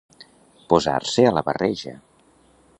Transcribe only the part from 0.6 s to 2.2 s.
Posar-se a la barreja.